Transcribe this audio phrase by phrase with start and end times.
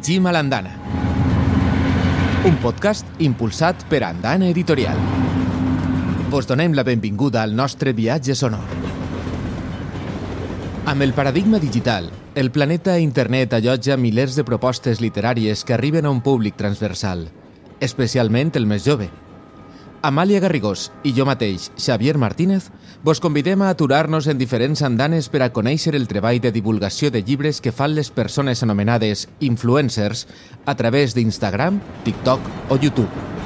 [0.00, 0.70] Llegim a l'Andana.
[2.48, 4.96] Un podcast impulsat per Andana Editorial.
[6.32, 8.64] Vos donem la benvinguda al nostre viatge sonor.
[10.88, 16.14] Amb el paradigma digital, el planeta Internet allotja milers de propostes literàries que arriben a
[16.16, 17.28] un públic transversal,
[17.78, 19.10] especialment el més jove.
[20.02, 22.70] Amàlia Garrigós i jo mateix, Xavier Martínez,
[23.04, 27.20] vos convidem a aturar-nos en diferents andanes per a conèixer el treball de divulgació de
[27.20, 30.24] llibres que fan les persones anomenades influencers
[30.64, 33.39] a través d'Instagram, TikTok o YouTube.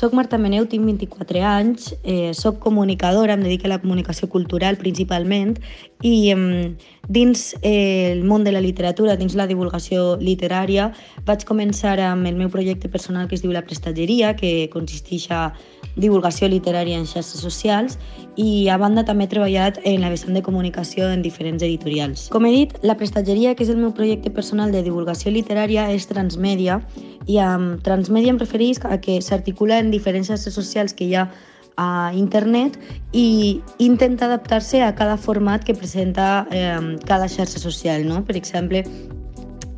[0.00, 4.78] Soc Marta Meneu, tinc 24 anys, eh, soc comunicadora, em dedico a la comunicació cultural
[4.80, 5.58] principalment
[6.00, 6.70] i eh,
[7.12, 10.86] dins eh, el món de la literatura, dins la divulgació literària,
[11.28, 15.42] vaig començar amb el meu projecte personal que es diu La Prestatgeria, que consisteix a
[16.00, 17.98] divulgació literària en xarxes socials
[18.40, 22.30] i a banda també he treballat en la vessant de comunicació en diferents editorials.
[22.32, 26.08] Com he dit, La Prestatgeria, que és el meu projecte personal de divulgació literària, és
[26.08, 26.80] transmèdia
[27.26, 31.28] i amb transmèdia em referís a que s'articula en diferents xarxes socials que hi ha
[31.80, 32.76] a internet
[33.12, 38.04] i intenta adaptar-se a cada format que presenta eh, cada xarxa social.
[38.06, 38.24] No?
[38.24, 38.84] Per exemple,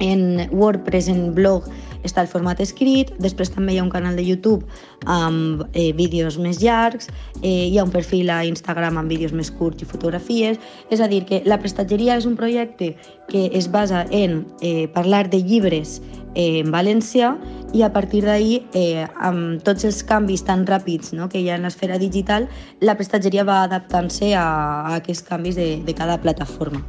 [0.01, 1.69] en WordPress, en blog,
[2.06, 4.67] està el format escrit, després també hi ha un canal de YouTube
[5.06, 7.11] amb eh, vídeos més llargs,
[7.42, 10.58] eh, hi ha un perfil a Instagram amb vídeos més curts i fotografies,
[10.91, 12.95] és a dir, que la prestatgeria és un projecte
[13.28, 16.00] que es basa en eh, parlar de llibres
[16.34, 17.36] eh, en valencià
[17.73, 21.56] i a partir d'ahir, eh, amb tots els canvis tan ràpids no, que hi ha
[21.56, 22.48] en l'esfera digital,
[22.80, 26.84] la prestatgeria va adaptant-se a, a aquests canvis de, de cada plataforma.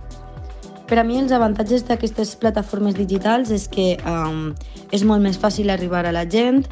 [0.88, 4.52] Per a mi els avantatges d'aquestes plataformes digitals és que um,
[4.92, 6.64] és molt més fàcil arribar a la gent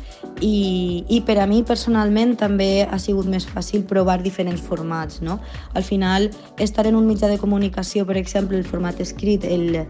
[0.43, 5.21] i, i per a mi personalment també ha sigut més fàcil provar diferents formats.
[5.23, 5.39] No?
[5.73, 9.85] Al final, estar en un mitjà de comunicació, per exemple, el format escrit, el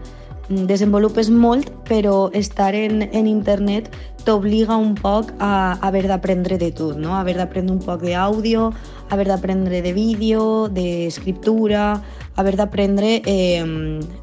[0.48, 3.90] desenvolupes molt, però estar en, en internet
[4.26, 7.16] t'obliga un poc a, a haver d'aprendre de tot, no?
[7.18, 8.70] haver d'aprendre un poc d'àudio,
[9.10, 12.02] haver d'aprendre de vídeo, d'escriptura,
[12.36, 13.64] haver d'aprendre eh,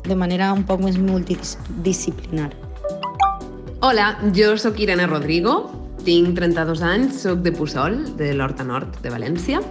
[0.06, 2.52] de manera un poc més multidisciplinar.
[3.86, 5.62] Hola, jo sóc Irene Rodrigo,
[6.04, 9.62] tinc 32 anys, sóc de Puçol, de l'Horta Nord de València,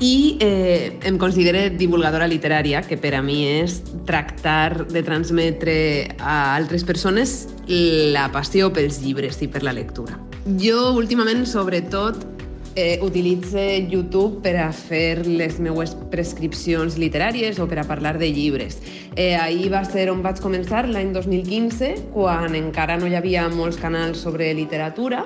[0.00, 5.76] i eh, em considero divulgadora literària, que per a mi és tractar de transmetre
[6.18, 10.16] a altres persones la passió pels llibres i per la lectura.
[10.62, 12.22] Jo últimament, sobretot,
[12.78, 18.30] eh, utilitze YouTube per a fer les meues prescripcions literàries o per a parlar de
[18.30, 18.78] llibres.
[19.16, 23.80] Eh, ahir va ser on vaig començar, l'any 2015, quan encara no hi havia molts
[23.82, 25.24] canals sobre literatura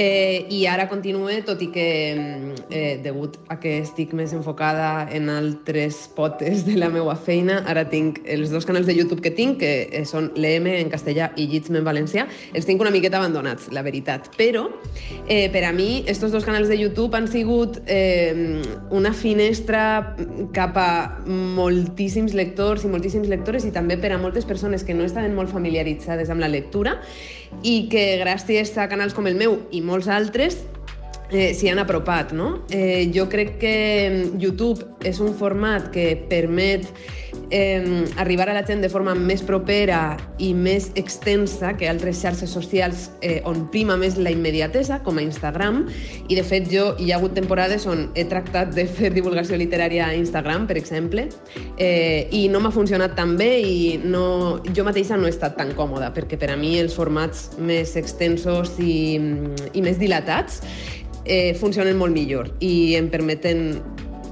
[0.00, 5.08] Eh, I ara continue, tot i que mm, eh, degut a que estic més enfocada
[5.10, 9.32] en altres potes de la meva feina, ara tinc els dos canals de YouTube que
[9.34, 13.18] tinc, que eh, són l'EM en castellà i Llitsme en valencià, els tinc una miqueta
[13.18, 14.28] abandonats, la veritat.
[14.38, 14.68] Però
[15.26, 18.62] eh, per a mi, estos dos canals de YouTube han sigut eh,
[18.94, 19.82] una finestra
[20.54, 20.92] cap a
[21.26, 25.50] moltíssims lectors i moltíssims lectores i també per a moltes persones que no estaven molt
[25.50, 27.00] familiaritzades amb la lectura
[27.62, 30.60] i que gràcies a canals com el meu i molts altres
[31.30, 32.32] eh, s'hi han apropat.
[32.32, 32.64] No?
[32.70, 33.76] Eh, jo crec que
[34.08, 36.88] mm, YouTube és un format que permet
[37.50, 42.50] eh, arribar a la gent de forma més propera i més extensa que altres xarxes
[42.52, 45.84] socials eh, on prima més la immediatesa, com a Instagram,
[46.28, 50.08] i de fet jo hi ha hagut temporades on he tractat de fer divulgació literària
[50.08, 51.28] a Instagram, per exemple,
[51.76, 55.72] eh, i no m'ha funcionat tan bé i no, jo mateixa no he estat tan
[55.78, 59.16] còmoda, perquè per a mi els formats més extensos i,
[59.72, 60.62] i més dilatats
[61.28, 63.78] eh, funcionen molt millor i em permeten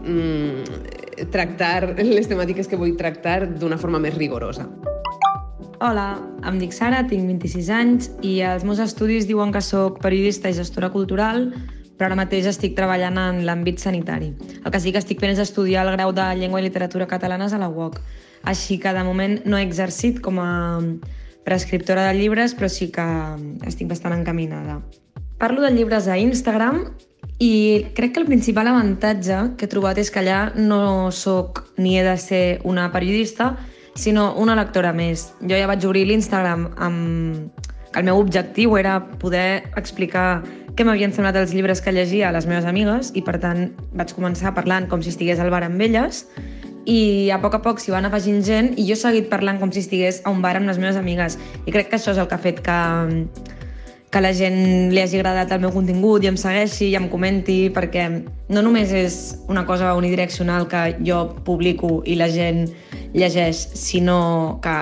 [0.02, 4.66] mm, tractar les temàtiques que vull tractar d'una forma més rigorosa.
[5.84, 6.16] Hola,
[6.48, 10.56] em dic Sara, tinc 26 anys i els meus estudis diuen que sóc periodista i
[10.56, 11.50] gestora cultural,
[11.96, 14.30] però ara mateix estic treballant en l'àmbit sanitari.
[14.62, 17.52] El que sí que estic fent és estudiar el grau de Llengua i Literatura Catalanes
[17.52, 18.00] a la UOC.
[18.48, 20.50] Així que de moment no he exercit com a
[21.46, 23.06] prescriptora de llibres, però sí que
[23.68, 24.80] estic bastant encaminada.
[25.38, 26.82] Parlo de llibres a Instagram
[27.38, 31.98] i crec que el principal avantatge que he trobat és que allà no sóc ni
[32.00, 33.54] he de ser una periodista,
[33.94, 35.30] sinó una lectora més.
[35.40, 40.42] Jo ja vaig obrir l'Instagram amb que el meu objectiu era poder explicar
[40.76, 44.12] què m'havien semblat els llibres que llegia a les meves amigues i, per tant, vaig
[44.12, 46.26] començar parlant com si estigués al bar amb elles
[46.86, 49.72] i a poc a poc s'hi van afegint gent i jo he seguit parlant com
[49.74, 51.36] si estigués a un bar amb les meves amigues.
[51.66, 52.78] I crec que això és el que ha fet que,
[54.14, 57.58] que la gent li hagi agradat el meu contingut i em segueixi i em comenti,
[57.74, 58.06] perquè
[58.54, 59.16] no només és
[59.50, 62.68] una cosa unidireccional que jo publico i la gent
[63.16, 64.76] llegeix, sinó que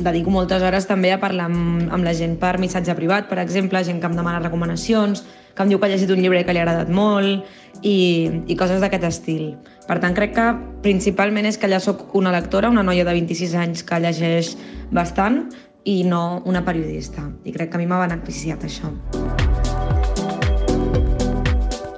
[0.00, 3.84] dedico moltes hores també a parlar amb, amb la gent per missatge privat, per exemple,
[3.84, 6.62] gent que em demana recomanacions, que em diu que ha llegit un llibre que li
[6.62, 7.44] ha agradat molt
[7.82, 9.54] i, i coses d'aquest estil.
[9.88, 10.46] Per tant, crec que
[10.84, 14.54] principalment és que allà sóc una lectora, una noia de 26 anys que llegeix
[14.92, 15.44] bastant
[15.84, 17.24] i no una periodista.
[17.44, 18.92] I crec que a mi m'ha beneficiat això.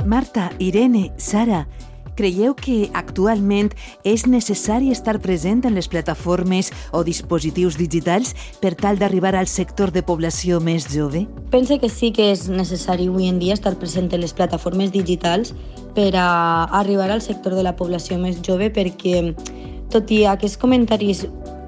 [0.07, 1.67] Marta, Irene, Sara,
[2.15, 3.71] Creieu que actualment
[4.05, 9.95] és necessari estar present en les plataformes o dispositius digitals per tal d'arribar al sector
[9.95, 11.25] de població més jove?
[11.55, 15.55] Pense que sí que és necessari avui en dia estar present en les plataformes digitals
[15.97, 19.33] per a arribar al sector de la població més jove perquè
[19.93, 21.27] tot i aquests comentaris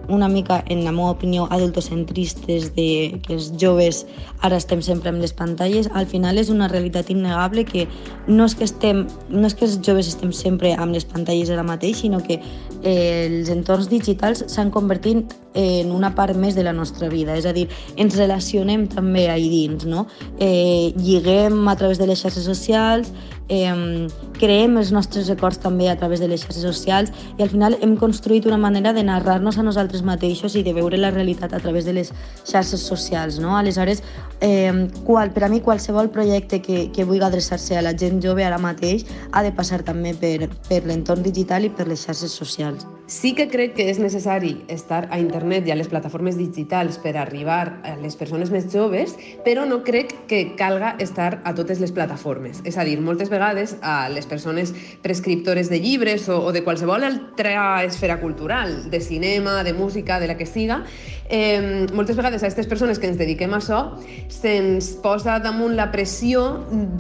[0.09, 4.05] una mica, en la meva opinió, adultocentristes de que els joves
[4.41, 7.87] ara estem sempre amb les pantalles, al final és una realitat innegable que
[8.27, 11.65] no és que, estem, no és que els joves estem sempre amb les pantalles ara
[11.67, 12.41] mateix, sinó que
[12.83, 17.47] eh, els entorns digitals s'han convertit en una part més de la nostra vida, és
[17.47, 20.07] a dir, ens relacionem també ahir dins, no?
[20.39, 23.13] Eh, lliguem a través de les xarxes socials,
[23.49, 24.09] eh,
[24.39, 27.95] creem els nostres records també a través de les xarxes socials i al final hem
[28.01, 31.85] construït una manera de narrar-nos a nosaltres mateixos i de veure la realitat a través
[31.85, 32.13] de les
[32.45, 33.39] xarxes socials.
[33.39, 33.57] No?
[33.57, 34.03] Aleshores,
[34.41, 38.45] eh, qual, per a mi qualsevol projecte que, que vulgui adreçar-se a la gent jove
[38.45, 42.89] ara mateix ha de passar també per, per l'entorn digital i per les xarxes socials.
[43.07, 47.19] Sí que crec que és necessari estar a internet i a les plataformes digitals per
[47.21, 49.13] arribar a les persones més joves,
[49.45, 52.63] però no crec que calga estar a totes les plataformes.
[52.65, 54.73] És a dir, moltes vegades a les persones
[55.05, 60.33] prescriptores de llibres o, o de qualsevol altra esfera cultural, de cinema, de música, de
[60.33, 60.87] la que siga,
[61.29, 63.81] eh, moltes vegades a aquestes persones que ens dediquem a això
[64.33, 66.45] se'ns posa damunt la pressió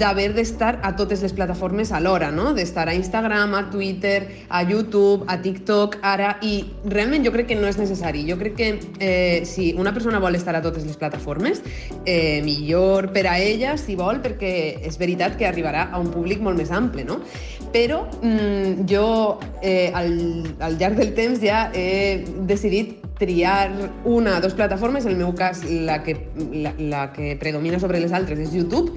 [0.00, 2.52] d'haver d'estar a totes les plataformes alhora, no?
[2.56, 7.58] d'estar a Instagram, a Twitter, a YouTube, a TikTok, ara, i realment jo crec que
[7.58, 8.24] no és necessari.
[8.28, 11.62] Jo crec que eh, si una persona vol estar a totes les plataformes,
[12.06, 14.54] eh, millor per a ella, si vol, perquè
[14.84, 17.20] és veritat que arribarà a un públic molt més ample, no?
[17.74, 19.06] Però mm, jo
[19.60, 20.12] eh, al,
[20.62, 23.70] al llarg del temps ja he decidit triar
[24.04, 26.16] una o dos plataformes, en el meu cas la que,
[26.52, 28.96] la, la que predomina sobre les altres és YouTube,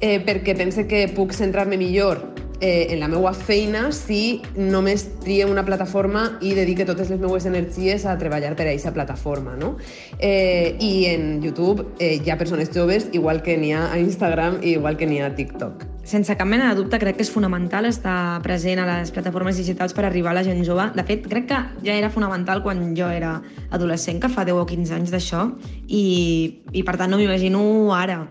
[0.00, 2.22] eh, perquè pense que puc centrar-me millor
[2.60, 7.46] eh, en la meva feina si només trie una plataforma i dedique totes les meues
[7.46, 9.56] energies a treballar per a aquesta plataforma.
[9.56, 9.76] No?
[10.18, 14.60] Eh, I en YouTube eh, hi ha persones joves igual que n'hi ha a Instagram
[14.62, 15.86] i igual que n'hi ha a TikTok.
[16.08, 19.92] Sense cap mena de dubte, crec que és fonamental estar present a les plataformes digitals
[19.92, 20.86] per arribar a la gent jove.
[20.96, 23.34] De fet, crec que ja era fonamental quan jo era
[23.68, 25.44] adolescent, que fa 10 o 15 anys d'això,
[25.84, 27.60] i, i per tant no m'imagino
[27.92, 28.22] ara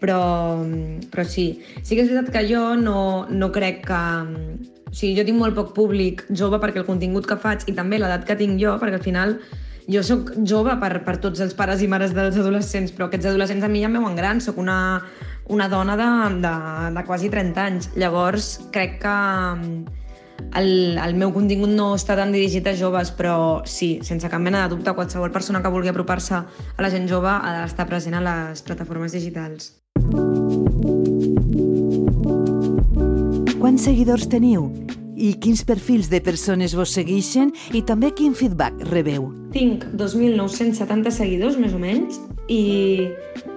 [0.00, 0.20] però,
[1.10, 1.46] però sí,
[1.82, 4.02] sí que és veritat que jo no, no crec que...
[4.86, 7.98] O sigui, jo tinc molt poc públic jove perquè el contingut que faig i també
[7.98, 9.34] l'edat que tinc jo, perquè al final
[9.90, 13.66] jo sóc jove per, per tots els pares i mares dels adolescents, però aquests adolescents
[13.66, 14.78] a mi ja em veuen gran, sóc una,
[15.52, 16.08] una dona de,
[16.42, 16.54] de,
[16.96, 17.90] de quasi 30 anys.
[17.98, 19.16] Llavors, crec que
[20.58, 23.38] el, el meu contingut no està tan dirigit a joves, però
[23.68, 27.30] sí, sense cap mena de dubte, qualsevol persona que vulgui apropar-se a la gent jove
[27.30, 29.74] ha d'estar present a les plataformes digitals.
[33.56, 34.66] Quants seguidors teniu?
[35.16, 39.30] I quins perfils de persones vos segueixen i també quin feedback rebeu?
[39.54, 42.18] Tinc 2.970 seguidors, més o menys,
[42.52, 43.08] i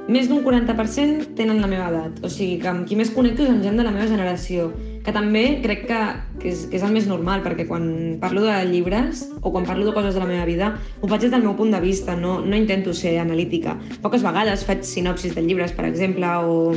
[0.07, 2.21] més d'un 40% tenen la meva edat.
[2.23, 4.69] O sigui, que amb qui més connecto és amb gent de la meva generació,
[5.03, 5.99] que també crec que,
[6.39, 7.91] que, és, que és el més normal, perquè quan
[8.23, 11.35] parlo de llibres o quan parlo de coses de la meva vida, ho faig des
[11.35, 13.75] del meu punt de vista, no, no intento ser analítica.
[13.99, 16.71] Poques vegades faig sinopsis de llibres, per exemple, o,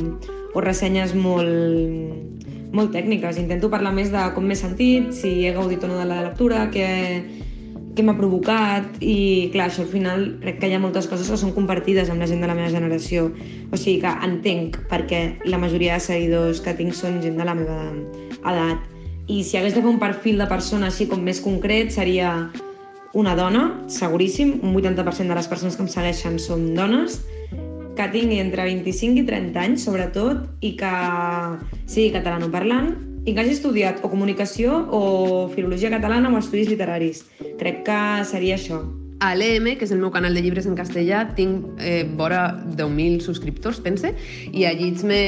[0.58, 2.31] o ressenyes molt,
[2.72, 3.38] molt tècniques.
[3.40, 6.64] Intento parlar més de com m'he sentit, si he gaudit o no de la lectura,
[6.72, 6.88] què,
[7.92, 11.38] què m'ha provocat i clar, això al final crec que hi ha moltes coses que
[11.40, 13.28] són compartides amb la gent de la meva generació.
[13.70, 17.56] O sigui que entenc perquè la majoria de seguidors que tinc són gent de la
[17.58, 17.78] meva
[18.40, 18.88] edat.
[19.30, 22.32] I si hagués de fer un perfil de persona així com més concret seria
[23.12, 27.20] una dona, seguríssim, un 80% de les persones que em segueixen són dones
[27.96, 30.92] que tingui entre 25 i 30 anys, sobretot, i que
[31.86, 35.02] sigui catalanoparlant i que hagi estudiat o comunicació o
[35.54, 37.22] filologia catalana o estudis literaris.
[37.60, 38.80] Crec que seria això.
[39.22, 43.20] A l'EM, que és el meu canal de llibres en castellà, tinc eh, vora 10.000
[43.22, 44.10] subscriptors, pense,
[44.50, 45.20] i a Llits-me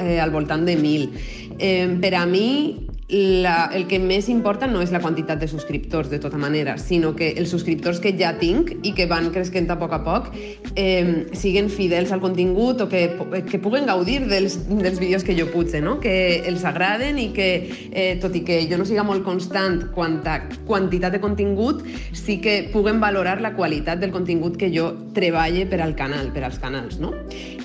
[0.00, 1.10] eh, al voltant de 1.000.
[1.58, 6.08] Eh, per a mi, la, el que més importa no és la quantitat de subscriptors,
[6.08, 9.76] de tota manera, sinó que els subscriptors que ja tinc i que van creixent a
[9.76, 10.30] poc a poc
[10.74, 13.02] eh, siguen fidels al contingut o que,
[13.50, 15.98] que puguen gaudir dels, dels vídeos que jo putze, no?
[16.00, 17.50] que els agraden i que,
[17.92, 21.84] eh, tot i que jo no siga molt constant quant a quantitat de contingut,
[22.16, 26.46] sí que puguen valorar la qualitat del contingut que jo treballe per al canal, per
[26.48, 26.96] als canals.
[27.02, 27.12] No?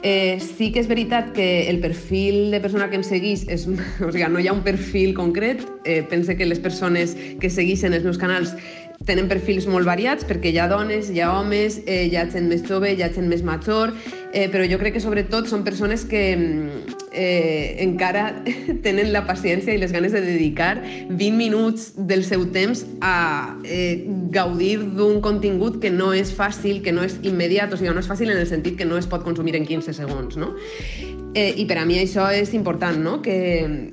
[0.01, 3.65] Eh, sí que és veritat que el perfil de persona que em seguís és,
[4.05, 5.65] o sigui, no hi ha un perfil concret.
[5.83, 8.55] Eh, pense que les persones que segueixen els meus canals
[9.07, 12.49] tenen perfils molt variats perquè hi ha dones, hi ha homes, eh, hi ha gent
[12.51, 13.93] més jove, hi ha gent més major,
[14.33, 18.25] eh, però jo crec que sobretot són persones que mm, eh, encara
[18.85, 20.75] tenen la paciència i les ganes de dedicar
[21.09, 26.93] 20 minuts del seu temps a eh, gaudir d'un contingut que no és fàcil, que
[26.95, 29.23] no és immediat, o sigui, no és fàcil en el sentit que no es pot
[29.23, 30.53] consumir en 15 segons, no?
[31.37, 33.19] Eh, I per a mi això és important, no?
[33.21, 33.35] que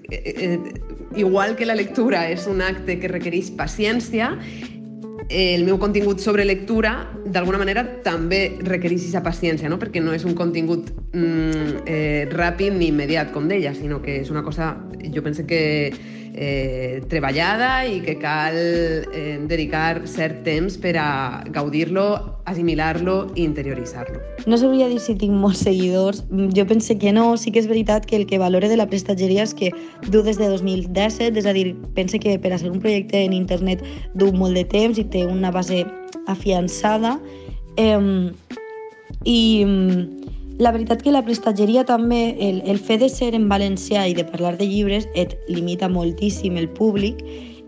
[0.09, 0.59] eh, eh,
[1.17, 4.33] igual que la lectura és un acte que requereix paciència,
[5.29, 9.79] el meu contingut sobre lectura, d'alguna manera, també requereix aquesta paciència, no?
[9.81, 14.31] perquè no és un contingut mm, eh, ràpid ni immediat, com deia, sinó que és
[14.31, 14.75] una cosa,
[15.13, 15.93] jo penso que
[16.37, 22.05] eh, treballada i que cal eh, dedicar cert temps per a gaudir-lo,
[22.47, 24.21] assimilar-lo i interioritzar-lo.
[24.47, 26.23] No sabria dir si tinc molts seguidors.
[26.55, 27.35] Jo pense que no.
[27.41, 29.73] Sí que és veritat que el que valore de la prestatgeria és que
[30.13, 33.33] du des de 2017, és a dir, pense que per a ser un projecte en
[33.33, 33.83] internet
[34.15, 35.85] du molt de temps i té una base
[36.29, 37.17] afiançada.
[37.77, 38.31] Eh,
[39.27, 39.41] I
[40.59, 44.25] la veritat que la prestatgeria també, el, el fet de ser en valencià i de
[44.25, 47.21] parlar de llibres et limita moltíssim el públic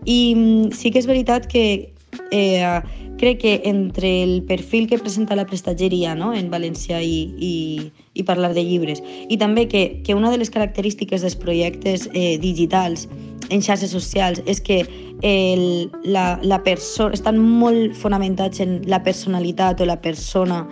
[0.05, 1.93] i mm, sí que és veritat que
[2.31, 2.81] eh,
[3.19, 6.33] crec que entre el perfil que presenta la prestatgeria no?
[6.33, 10.49] en valencià i, i, i parlar de llibres i també que, que una de les
[10.49, 13.09] característiques dels projectes eh, digitals
[13.49, 14.85] en xarxes socials és que
[15.21, 20.63] el, la, la persona estan molt fonamentats en la personalitat o la persona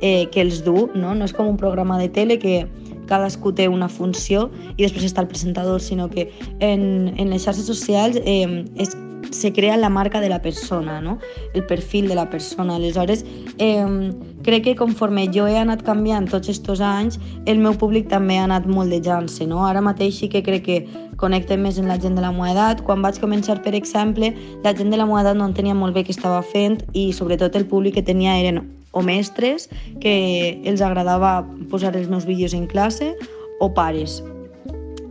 [0.00, 1.14] eh, que els du, no?
[1.14, 2.66] no és com un programa de tele que
[3.06, 7.68] cadascú té una funció i després està el presentador, sinó que en, en les xarxes
[7.70, 8.96] socials eh, és,
[9.30, 11.18] se crea la marca de la persona, no?
[11.54, 12.76] el perfil de la persona.
[12.76, 13.24] Aleshores,
[13.58, 14.12] eh,
[14.42, 18.44] crec que conforme jo he anat canviant tots aquests anys, el meu públic també ha
[18.44, 19.46] anat moldejant-se.
[19.46, 19.64] No?
[19.66, 20.78] Ara mateix sí que crec que
[21.16, 22.82] connecte més amb la gent de la meva edat.
[22.86, 24.32] Quan vaig començar, per exemple,
[24.64, 27.56] la gent de la meva edat no entenia molt bé què estava fent i sobretot
[27.56, 28.62] el públic que tenia eren
[28.96, 29.68] o mestres
[30.00, 30.16] que
[30.64, 33.12] els agradava posar els meus vídeos en classe
[33.60, 34.22] o pares.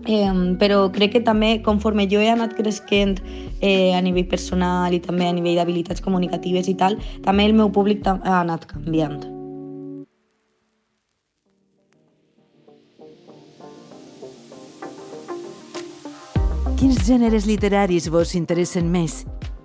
[0.06, 0.30] Eh,
[0.62, 3.18] però crec que també conforme jo he anat creixent
[3.62, 7.72] eh, a nivell personal i també a nivell d'habilitats comunicatives i tal, també el meu
[7.74, 9.24] públic ha anat canviant.
[16.76, 19.24] Quins gèneres literaris vos interessen més?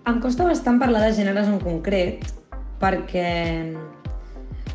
[0.09, 2.25] Em costa bastant parlar de gèneres en concret
[2.81, 3.29] perquè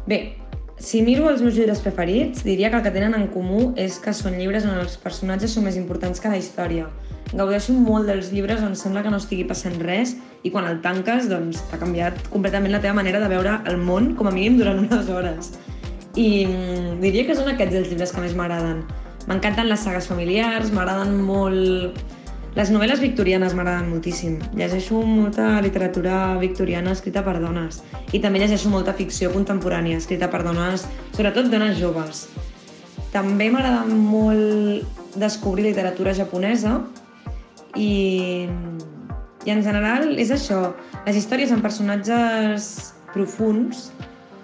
[0.05, 0.37] Bé,
[0.77, 4.11] si miro els meus llibres preferits, diria que el que tenen en comú és que
[4.13, 6.89] són llibres on els personatges són més importants que la història.
[7.31, 11.29] Gaudeixo molt dels llibres on sembla que no estigui passant res i quan el tanques,
[11.31, 14.83] doncs, t'ha canviat completament la teva manera de veure el món, com a mínim durant
[14.83, 15.55] unes hores.
[16.15, 18.83] I mm, diria que són aquests els llibres que més m'agraden.
[19.25, 22.03] M'encanten les sagues familiars, m'agraden molt
[22.55, 24.37] les novel·les victorianes m'agraden moltíssim.
[24.55, 27.81] Llegeixo molta literatura victoriana escrita per dones
[28.15, 32.29] i també llegeixo molta ficció contemporània escrita per dones, sobretot dones joves.
[33.11, 36.79] També m'agrada molt descobrir literatura japonesa
[37.75, 38.47] i,
[39.43, 40.71] i en general és això,
[41.05, 42.71] les històries amb personatges
[43.11, 43.89] profuns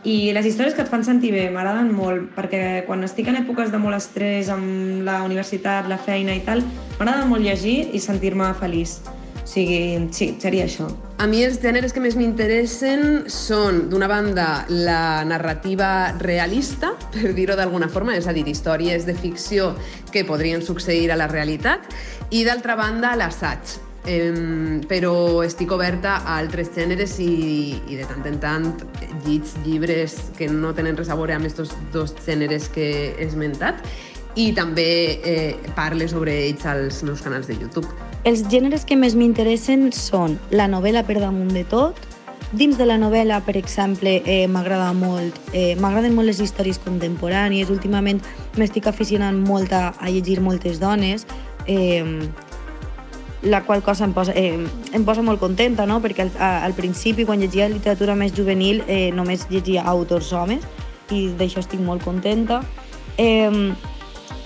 [0.03, 3.69] i les històries que et fan sentir bé m'agraden molt, perquè quan estic en èpoques
[3.73, 6.63] de molt estrès amb la universitat, la feina i tal,
[6.97, 8.97] m'agrada molt llegir i sentir-me feliç.
[9.41, 10.87] O sigui, sí, seria això.
[11.21, 17.57] A mi els gèneres que més m'interessen són, d'una banda, la narrativa realista, per dir-ho
[17.59, 19.73] d'alguna forma, és a dir, històries de ficció
[20.13, 21.85] que podrien succeir a la realitat,
[22.31, 23.75] i d'altra banda, l'assaig,
[24.09, 28.69] Eh, però estic oberta a altres gèneres i, i de tant en tant
[29.27, 33.83] llits llibres que no tenen res a veure amb aquests dos gèneres que he esmentat
[34.39, 34.87] i també
[35.21, 37.85] eh, parle sobre ells als meus canals de YouTube.
[38.25, 41.99] Els gèneres que més m'interessen són la novel·la per damunt de tot,
[42.51, 47.69] Dins de la novel·la, per exemple, eh, m'agrada molt, eh, m'agraden molt les històries contemporànies.
[47.71, 48.19] Últimament
[48.59, 51.23] m'estic aficionant molt a, a llegir moltes dones.
[51.65, 52.03] Eh,
[53.41, 54.59] la qual cosa em posa, eh,
[54.93, 55.99] em posa molt contenta, no?
[56.01, 60.67] perquè al, al principi, quan llegia literatura més juvenil, eh, només llegia autors homes,
[61.11, 62.61] i d'això estic molt contenta.
[63.17, 63.73] Eh,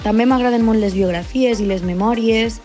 [0.03, 2.61] també m'agraden molt les biografies i les memòries,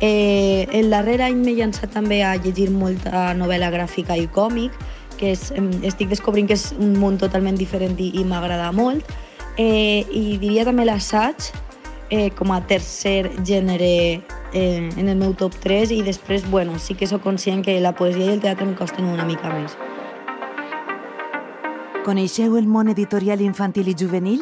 [0.00, 4.72] Eh, el darrer any m'he llançat també a llegir molta novel·la gràfica i còmic,
[5.20, 5.50] que és,
[5.84, 9.04] estic descobrint que és un món totalment diferent i, i m'agrada molt.
[9.60, 11.50] Eh, I diria també l'assaig
[12.08, 13.92] eh, com a tercer gènere
[14.52, 17.94] eh, en el meu top 3 i després, bueno, sí que sóc conscient que la
[17.94, 19.76] poesia i el teatre em costen una mica més.
[22.04, 24.40] Coneixeu el món editorial infantil i juvenil?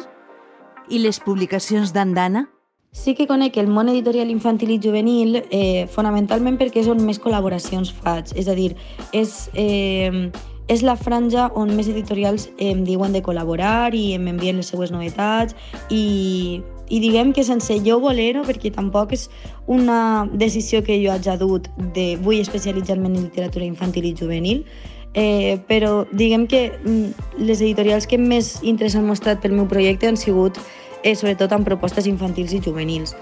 [0.89, 2.47] I les publicacions d'Andana?
[2.91, 7.19] Sí que conec el món editorial infantil i juvenil eh, fonamentalment perquè és on més
[7.21, 8.31] col·laboracions faig.
[8.33, 8.71] És a dir,
[9.13, 10.31] és, eh,
[10.69, 14.89] és la franja on més editorials em diuen de col·laborar i em envien les seues
[14.95, 15.53] novetats
[15.93, 19.27] i, i diguem que sense jo voler-ho, perquè tampoc és
[19.67, 24.65] una decisió que jo hagi dut de vull especialitzar-me en literatura infantil i juvenil,
[25.13, 30.09] eh, però diguem que mm, les editorials que més interès han mostrat pel meu projecte
[30.09, 30.59] han sigut
[31.03, 33.15] eh, sobretot amb propostes infantils i juvenils.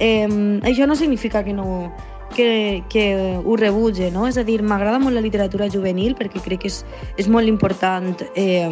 [0.00, 0.28] Eh,
[0.62, 1.92] això no significa que no
[2.34, 4.26] que, que ho rebutge, no?
[4.26, 6.82] És a dir, m'agrada molt la literatura juvenil perquè crec que és,
[7.20, 8.68] és molt important eh,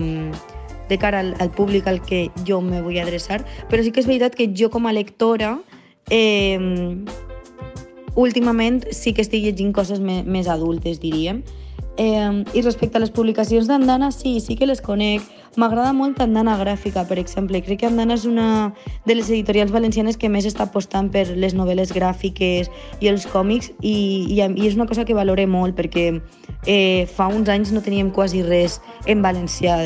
[0.93, 3.41] de cara al, al públic al que jo me vull adreçar,
[3.73, 5.57] però sí que és veritat que jo com a lectora
[6.13, 6.61] eh,
[8.15, 11.41] últimament sí que estic llegint coses me, més adultes, diríem,
[11.97, 15.23] Eh, I respecte a les publicacions d'Andana, sí, sí que les conec.
[15.61, 17.61] M'agrada molt Andana Gràfica, per exemple.
[17.61, 18.73] Crec que Andana és una
[19.05, 22.71] de les editorials valencianes que més està apostant per les novel·les gràfiques
[23.01, 23.93] i els còmics i,
[24.33, 26.07] i, i és una cosa que valore molt perquè
[26.65, 29.77] eh, fa uns anys no teníem quasi res en valencià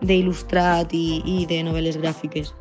[0.00, 2.52] d'il·lustrat i, i de novel·les gràfiques.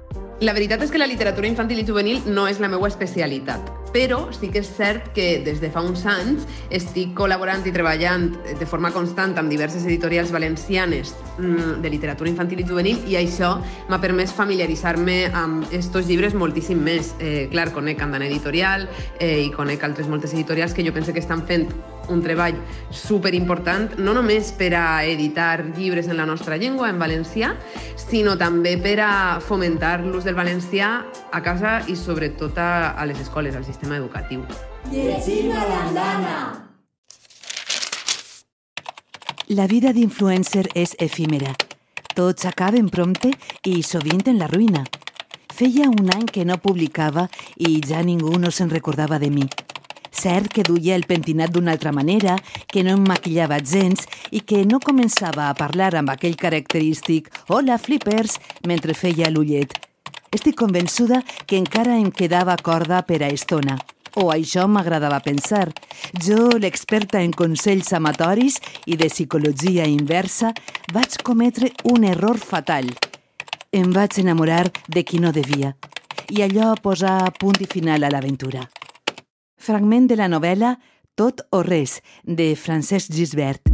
[0.42, 4.28] La veritat és que la literatura infantil i juvenil no és la meva especialitat, però
[4.36, 8.30] sí que és cert que des de fa uns anys estic col·laborant i treballant
[8.60, 13.56] de forma constant amb diverses editorials valencianes mm, de literatura infantil i juvenil i això
[13.90, 17.14] m'ha permès familiaritzar-me amb estos llibres moltíssim més.
[17.20, 18.88] Eh, clar, conec Andana Editorial
[19.20, 21.70] eh, i conec altres moltes editorials que jo penso que estan fent
[22.10, 22.56] un treball
[22.92, 27.54] super important, no només per a editar llibres en la nostra llengua, en valencià,
[28.00, 29.12] sinó també per a
[29.44, 30.92] fomentar l'ús del valencià
[31.32, 34.42] a casa i sobretot a, les escoles, al sistema educatiu.
[34.92, 36.36] Llegim a l'andana!
[39.50, 41.54] La vida d'influencer és efímera.
[42.16, 43.32] Tots acaben prompte
[43.64, 44.84] i sovint en la ruïna.
[45.54, 49.46] Feia un any que no publicava i ja ningú no se'n recordava de mi.
[50.12, 52.36] Cert que duia el pentinat d'una altra manera,
[52.68, 57.78] que no em maquillava gens i que no començava a parlar amb aquell característic «Hola,
[57.78, 59.87] flippers!» mentre feia l'ullet.
[60.34, 63.78] Estic convençuda que encara em quedava corda per a estona.
[64.18, 65.68] O això m'agradava pensar.
[66.24, 70.54] Jo, l'experta en consells amatoris i de psicologia inversa,
[70.94, 72.90] vaig cometre un error fatal.
[73.72, 75.76] Em vaig enamorar de qui no devia.
[76.34, 78.66] I allò posà punt i final a l'aventura.
[79.58, 80.76] Fragment de la novel·la
[81.18, 83.74] Tot o res, de Francesc Gisbert.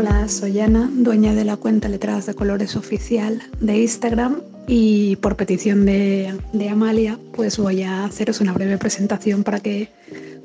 [0.00, 5.36] Hola, soy Ana, dueña de la cuenta Letradas de Colores Oficial de Instagram y por
[5.36, 9.90] petición de, de, Amalia, pues voy a haceros una breve presentación para que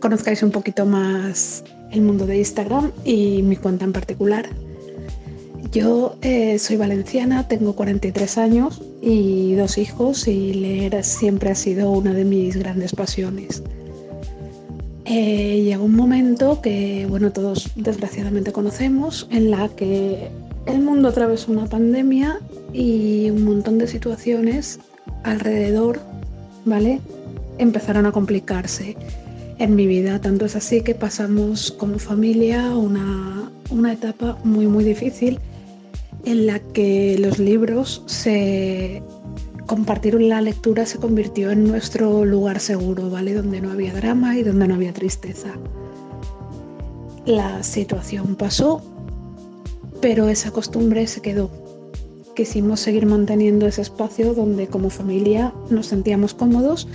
[0.02, 4.50] conozcáis un poquito más el mundo de Instagram y mi cuenta en particular.
[5.72, 11.92] Yo eh, soy valenciana, tengo 43 años y dos hijos y leer siempre ha sido
[11.92, 13.64] una de mis grandes pasiones.
[15.06, 20.30] Eh, llegó un momento que, bueno, todos desgraciadamente conocemos, en la que
[20.66, 22.40] el mundo atravesó una pandemia
[22.74, 24.80] y un montón de situaciones
[25.24, 26.00] alrededor,
[26.66, 27.02] ¿vale?
[27.60, 28.98] Empezaron a complicarse
[29.60, 30.20] en mi vida.
[30.20, 35.40] Tanto es así que pasamos como familia una, una etapa muy, muy difícil
[36.26, 39.04] en la que los libros se
[39.66, 43.34] compartir la lectura se convirtió en nuestro lugar seguro, ¿vale?
[43.34, 45.54] Donde no había drama y donde no había tristeza.
[47.26, 48.82] La situación pasó,
[50.02, 51.50] pero esa costumbre se quedó.
[52.36, 56.88] Quisimos seguir manteniendo ese espacio donde como familia nos sentíamos cómodos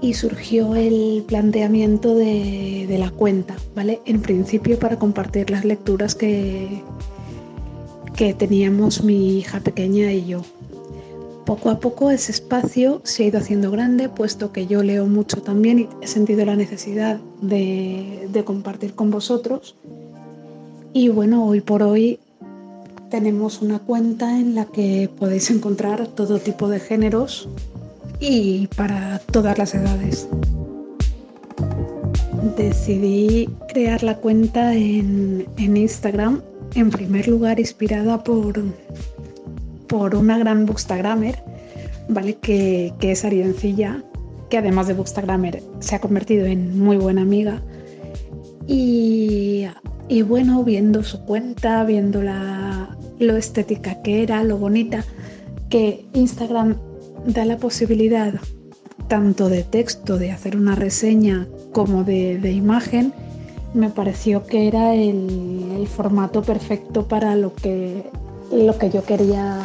[0.00, 4.00] y surgió el planteamiento de, la cuenta, ¿vale?
[4.04, 6.82] En principio para compartir las lecturas que,
[8.14, 10.42] que teníamos mi hija pequeña y yo.
[11.44, 15.42] Poco a poco ese espacio se ha ido haciendo grande, puesto que yo leo mucho
[15.42, 19.76] también y he sentido la necesidad de, compartir con vosotros.
[20.94, 22.18] Y bueno, hoy por hoy
[23.10, 27.48] tenemos una cuenta en la que podéis encontrar todo tipo de géneros
[28.20, 30.28] y para todas las edades.
[32.56, 36.40] Decidí crear la cuenta en, en Instagram
[36.74, 38.62] en primer lugar inspirada por,
[39.88, 41.42] por una gran bookstagrammer,
[42.08, 42.34] ¿vale?
[42.34, 44.02] Que, que es Ariencilla,
[44.50, 47.62] que además de Bookstagrammer se ha convertido en muy buena amiga.
[48.66, 49.66] Y,
[50.08, 55.04] y bueno, viendo su cuenta, viendo la, lo estética que era, lo bonita,
[55.68, 56.76] que Instagram
[57.26, 58.34] da la posibilidad
[59.08, 63.12] tanto de texto, de hacer una reseña, como de, de imagen,
[63.74, 68.04] me pareció que era el, el, formato perfecto para lo que,
[68.52, 69.58] lo que yo quería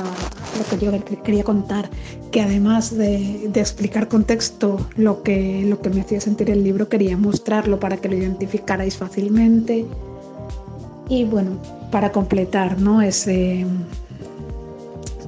[0.59, 0.91] lo que yo
[1.23, 1.89] quería contar,
[2.31, 6.63] que además de, de, explicar con texto lo que, lo que me hacía sentir el
[6.63, 9.85] libro, quería mostrarlo para que lo identificarais fácilmente
[11.09, 11.51] y bueno,
[11.91, 13.01] para completar ¿no?
[13.01, 13.65] ese,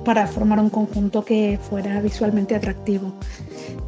[0.05, 3.11] para formar un conjunto que fuera visualmente atractivo.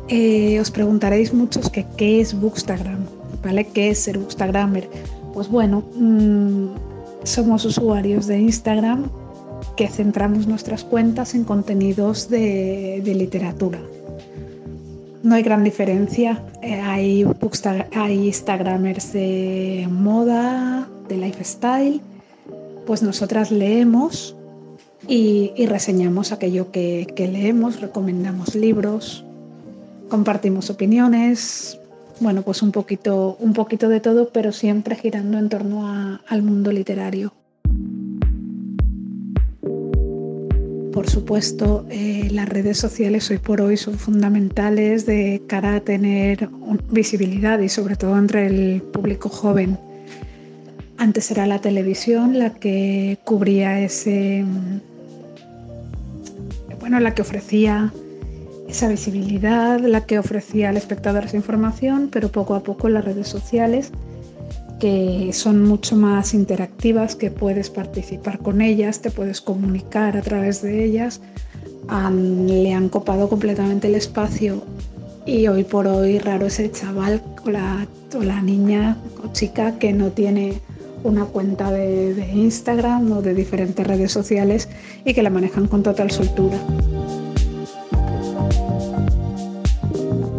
[0.07, 3.05] Eh, os preguntaréis muchos que qué es Bookstagram,
[3.43, 3.65] ¿vale?
[3.65, 4.89] ¿Qué es ser Bookstagrammer?
[5.33, 6.67] Pues bueno, mmm,
[7.23, 9.09] somos usuarios de Instagram
[9.75, 13.79] que centramos nuestras cuentas en contenidos de, literatura.
[15.23, 16.43] No hay gran diferencia.
[16.61, 17.25] Eh, hay,
[18.25, 22.01] Instagramers de moda, de lifestyle.
[22.85, 24.35] Pues nosotras leemos
[25.07, 29.23] y, reseñamos aquello que, leemos, recomendamos libros,
[30.09, 31.79] compartimos opiniones,
[32.19, 36.71] bueno, pues un poquito, un poquito de todo, pero siempre girando en torno al mundo
[36.71, 37.33] literario.
[40.93, 46.49] Por supuesto, eh, las redes sociales hoy por hoy son fundamentales de cara a tener
[46.91, 49.79] visibilidad y sobre todo entre el público joven.
[50.97, 54.45] Antes era la televisión la que cubría ese,
[56.79, 57.91] bueno, la que ofrecía
[58.69, 63.27] esa visibilidad, la que ofrecía al espectador esa información, pero poco a poco las redes
[63.27, 63.91] sociales,
[64.83, 70.61] que son mucho más interactivas, que puedes participar con ellas, te puedes comunicar a través
[70.61, 71.21] de ellas,
[72.05, 74.61] le han copado completamente el espacio
[75.25, 79.79] y hoy por hoy raro es el chaval o la, o la niña o chica
[79.79, 80.55] que no tiene
[81.05, 84.67] una cuenta de, de Instagram o de diferentes redes sociales
[85.05, 86.57] y que la manejan con total soltura.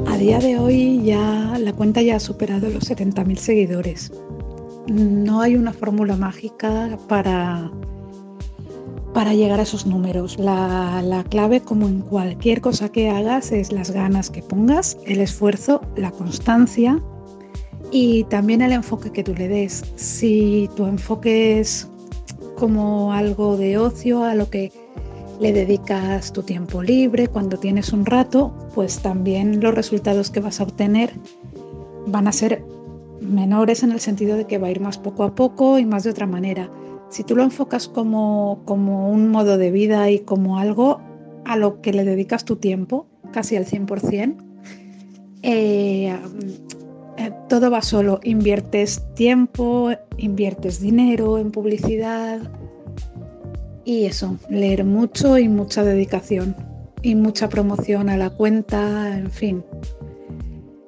[0.06, 4.12] A día de hoy ya la cuenta ya ha superado los 70.000 seguidores.
[4.86, 7.70] No hay una fórmula mágica para,
[9.12, 10.38] para llegar a esos números.
[10.38, 15.20] La, la, clave, como en cualquier cosa que hagas, es las ganas que pongas, el
[15.20, 17.00] esfuerzo, la constancia
[17.90, 19.84] y también el enfoque que tú le des.
[19.96, 21.88] Si tu enfoque es
[22.56, 24.72] como algo de ocio, a lo que
[25.40, 30.60] le dedicas tu tiempo libre, cuando tienes un rato, pues también los resultados que vas
[30.60, 31.12] a obtener
[32.06, 32.64] van a ser
[33.20, 36.04] menores en el sentido de que va a ir más poco a poco y más
[36.04, 36.70] de otra manera.
[37.10, 41.00] Si tú lo enfocas como, como un modo de vida y como algo
[41.44, 44.36] a lo que le dedicas tu tiempo, casi al 100%,
[45.42, 46.16] eh,
[47.18, 48.20] eh, todo va solo.
[48.24, 52.40] Inviertes tiempo, inviertes dinero en publicidad
[53.84, 56.56] y eso, leer mucho y mucha dedicación
[57.02, 59.64] y mucha promoción a la cuenta, en fin.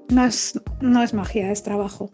[0.09, 2.13] No es, no es magia, es trabajo.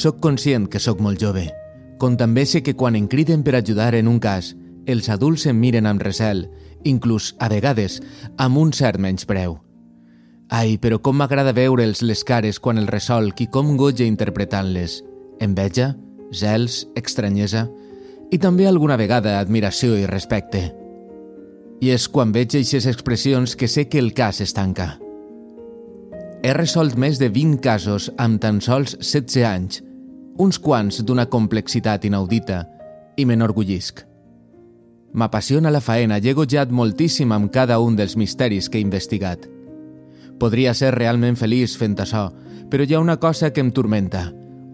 [0.00, 1.44] Soc conscient que sóc molt jove,
[2.00, 4.54] com també sé que quan em criden per ajudar en un cas,
[4.86, 6.46] els adults em miren amb recel,
[6.82, 8.00] inclús, a vegades,
[8.40, 9.58] amb un cert menyspreu.
[10.50, 14.96] Ai, però com m'agrada veure'ls les cares quan el resolc i com goja interpretant-les.
[15.38, 15.92] Enveja,
[16.34, 17.68] gels, estranyesa
[18.34, 20.64] i també alguna vegada admiració i respecte.
[21.80, 24.96] I és quan veig aquestes expressions que sé que el cas es tanca.
[26.42, 29.80] He resolt més de 20 casos amb tan sols 16 anys,
[30.40, 32.64] uns quants d'una complexitat inaudita,
[33.16, 34.02] i m'enorgullisc.
[35.14, 39.46] M'apassiona la faena i he gojat moltíssim amb cada un dels misteris que he investigat.
[40.40, 42.30] Podria ser realment feliç fent això,
[42.72, 44.30] però hi ha una cosa que em turmenta,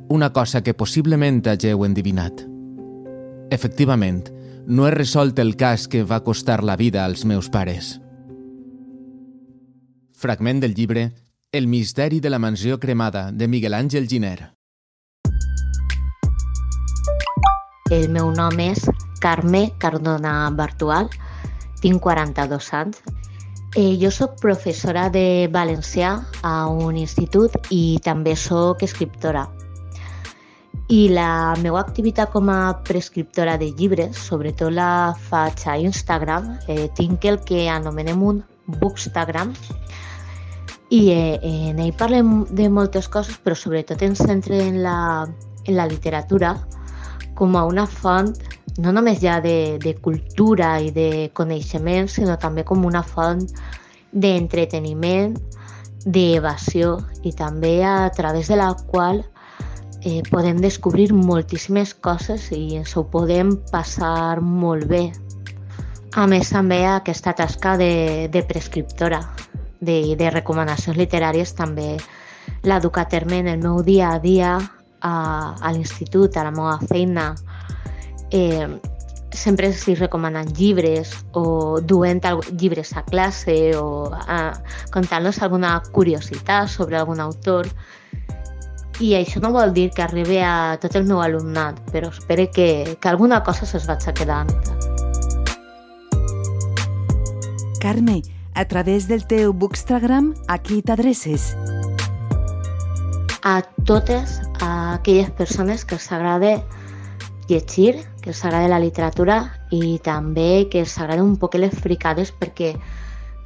[0.09, 2.45] una cosa que possiblement hageu endivinat.
[3.51, 4.29] Efectivament,
[4.67, 7.97] no he resolt el cas que va costar la vida als meus pares.
[10.15, 11.13] Fragment del llibre
[11.53, 14.53] El misteri de la mansió cremada, de Miguel Àngel Giner.
[17.91, 18.87] El meu nom és
[19.23, 21.11] Carme Cardona Bartual,
[21.83, 23.03] tinc 42 anys.
[23.79, 29.43] Eh, jo sóc professora de valencià a un institut i també sóc escriptora.
[30.89, 36.89] I la meva activitat com a prescriptora de llibres, sobretot la faig a Instagram, eh,
[36.97, 38.41] tinc el que anomenem un
[38.81, 39.53] bookstagram,
[40.89, 45.27] i eh, en ell parlem de moltes coses, però sobretot ens centre en la,
[45.67, 46.55] en la literatura
[47.37, 48.33] com a una font
[48.79, 53.44] no només ja de, de cultura i de coneixement, sinó també com una font
[54.12, 55.37] d'entreteniment,
[56.07, 56.96] d'evasió
[57.27, 59.25] i també a través de la qual
[60.05, 65.09] eh, podem descobrir moltíssimes coses i ens ho podem passar molt bé.
[66.16, 69.20] A més, també aquesta tasca de, de prescriptora,
[69.81, 71.96] de, de recomanacions literàries, també
[72.62, 74.57] la duc a terme en el meu dia a dia
[75.01, 77.35] a, a l'institut, a la meva feina.
[78.31, 78.69] Eh,
[79.37, 82.25] sempre s'hi recomanen llibres o duent
[82.57, 84.11] llibres a classe o
[84.91, 87.69] contant-nos alguna curiositat sobre algun autor.
[88.99, 92.97] I això no vol dir que arribi a tot el meu alumnat, però espero que,
[92.97, 94.51] que alguna cosa se'ls vaig quedant.
[97.79, 98.23] Carme,
[98.55, 101.53] a través del teu Bookstagram, a qui t'adreces?
[103.47, 106.65] A totes a aquelles persones que els agrada
[107.47, 109.37] llegir, que els agrada la literatura
[109.71, 112.73] i també que els agrada un poc les fricades perquè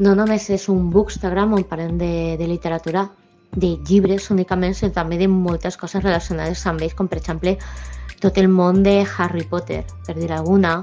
[0.01, 3.11] no només és un bookstagram on parlem de, de literatura,
[3.53, 7.59] de llibres únicament, sinó també de moltes coses relacionades amb ells, com per exemple
[8.25, 10.79] tot el món de Harry Potter, per dir alguna.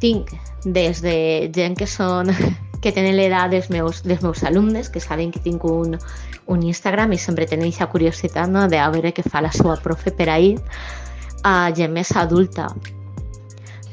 [0.00, 0.32] Tinc
[0.64, 1.16] des de
[1.54, 2.32] gent que són
[2.82, 5.98] que tenen l'edat dels meus, dels meus alumnes, que saben que tinc un,
[6.48, 8.66] un Instagram i sempre tenen aquesta curiositat no?
[8.68, 10.56] de veure què fa la seva profe per ahir,
[11.44, 12.70] a gent més adulta,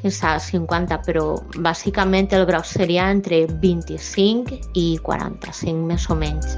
[0.01, 6.55] fins a 50, però bàsicament el gros seria entre 25 i 45, més o menys.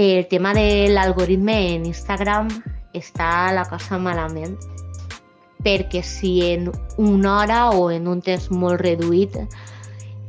[0.00, 2.48] El tema de l'algoritme en Instagram
[2.96, 4.56] està la cosa malament,
[5.64, 9.36] perquè si en una hora o en un temps molt reduït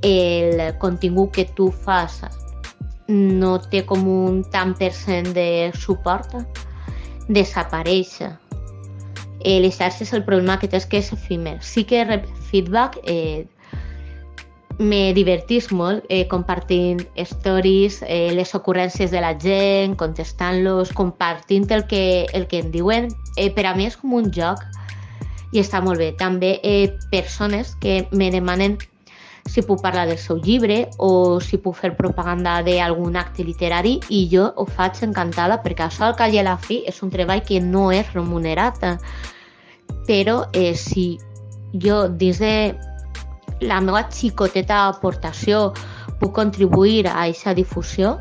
[0.02, 2.22] el contingut que tu fas
[3.12, 6.36] no té com un tant per cent de suport,
[7.28, 8.22] desapareix.
[9.44, 11.58] Eh, les xarxes el problema que té és que és efímer.
[11.62, 13.48] Sí que rep feedback, eh,
[14.80, 21.86] me divertís molt eh, compartint stories, eh, les ocurrències de la gent, contestant-los, compartint el
[21.88, 23.10] que, el que em diuen.
[23.36, 24.64] Eh, per a mi és com un joc
[25.52, 26.12] i està molt bé.
[26.18, 28.78] També eh, persones que me demanen
[29.50, 34.28] si puc parlar del seu llibre o si puc fer propaganda d'algun acte literari i
[34.32, 37.92] jo ho faig encantada perquè això al a la fi és un treball que no
[37.92, 38.78] és remunerat
[40.06, 41.18] però eh, si
[41.74, 42.78] jo dins de
[43.62, 45.72] la meva xicoteta aportació
[46.20, 48.18] puc contribuir a aquesta difusió,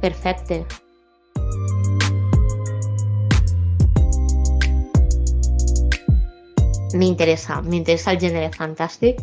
[0.00, 0.64] perfecte.
[6.94, 9.20] M'interessa, m'interessa el gènere fantàstic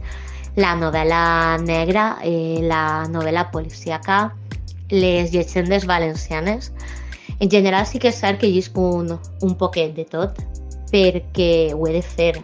[0.55, 4.33] la novel·la negra, eh, la novel·la policíaca,
[4.89, 6.73] les llegendes valencianes.
[7.39, 10.37] En general sí que és cert que llisc un, un poquet de tot,
[10.91, 12.35] perquè ho he de fer.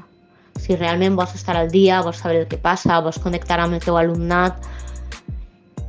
[0.57, 3.83] Si realment vols estar al dia, vols saber el que passa, vols connectar amb el
[3.83, 4.57] teu alumnat,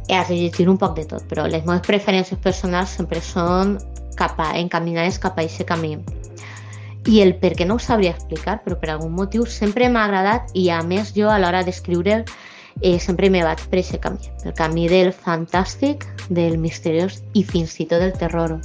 [0.09, 3.77] has de llegir un poc de tot, però les meves preferències personals sempre són
[4.17, 5.99] cap a, encaminades cap a aquest camí
[7.09, 10.51] i el per què no ho sabria explicar, però per algun motiu sempre m'ha agradat
[10.53, 12.21] i a més jo a l'hora d'escriure
[12.83, 17.79] eh, sempre me vaig per aquest camí, el camí del fantàstic, del misteriós i fins
[17.81, 18.59] i tot del terror.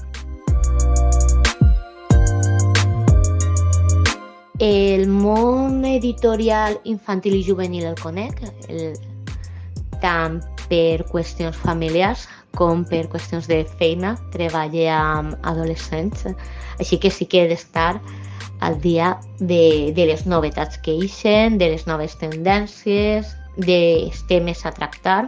[4.60, 8.94] El món editorial infantil i juvenil el conec, el,
[10.04, 16.28] tant per qüestions familiars com per qüestions de feina, treballo amb adolescents,
[16.78, 17.98] així que sí que he d'estar
[18.64, 24.72] al dia de, de les novetats que eixen, de les noves tendències, dels temes a
[24.72, 25.28] tractar.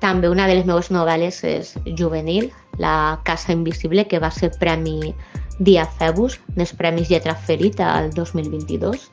[0.00, 5.14] També una de les meves novel·les és juvenil, La Casa Invisible, que va ser premi
[5.60, 9.10] Dia Febus, dels Premis Lletra Ferita al 2022.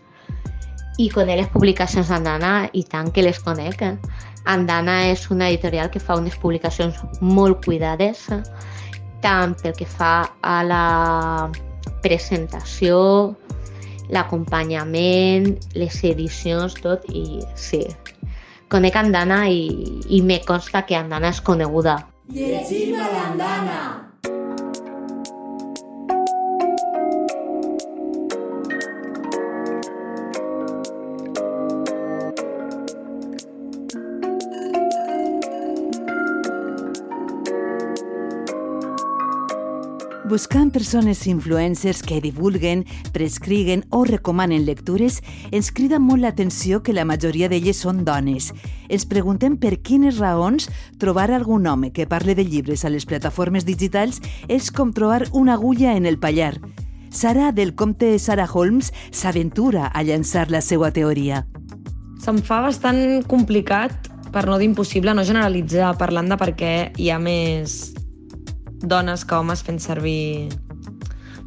[0.97, 3.83] I conec les publicacions d'Andana i tant que les conec.
[4.47, 8.23] Andana és una editorial que fa unes publicacions molt cuidades,
[9.21, 10.83] tant pel que fa a la
[12.03, 12.97] presentació,
[14.13, 17.83] l'acompanyament, les edicions, tot, i sí,
[18.71, 21.99] conec Andana i, i me consta que Andana és coneguda.
[22.33, 24.06] Llegim a l'Andana!
[40.37, 45.15] Buscant persones influencers que divulguen, prescriguen o recomanen lectures,
[45.49, 48.51] ens crida molt l'atenció que la majoria d'elles són dones.
[48.85, 50.69] Ens preguntem per quines raons
[51.01, 55.57] trobar algun home que parle de llibres a les plataformes digitals és com trobar una
[55.57, 56.53] agulla en el pallar.
[57.09, 61.47] Sara, del comte Sara Holmes, s'aventura a llançar la seva teoria.
[62.21, 67.09] Se'm fa bastant complicat, per no dir impossible, no generalitzar parlant de per què hi
[67.09, 67.96] ha més
[68.81, 70.49] dones que homes fent servir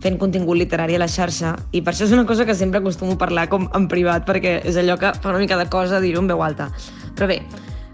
[0.00, 3.18] fent contingut literari a la xarxa i per això és una cosa que sempre acostumo
[3.18, 6.22] a parlar com en privat perquè és allò que fa una mica de cosa dir-ho
[6.22, 6.70] en veu alta.
[7.16, 7.42] Però bé,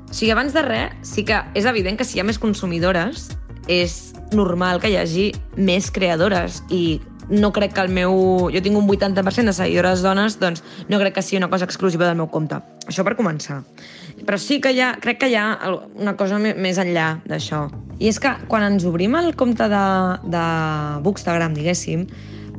[0.06, 3.32] o sigui, abans de res, sí que és evident que si hi ha més consumidores
[3.66, 5.26] és normal que hi hagi
[5.58, 8.14] més creadores i no crec que el meu...
[8.54, 12.06] Jo tinc un 80% de seguidores dones, doncs no crec que sigui una cosa exclusiva
[12.06, 12.60] del meu compte.
[12.86, 13.64] Això per començar.
[14.24, 15.46] Però sí que hi ha, crec que hi ha
[15.98, 17.66] una cosa més enllà d'això.
[18.00, 19.84] I és que quan ens obrim el compte de,
[20.32, 20.46] de
[21.04, 22.06] Bookstagram, diguéssim,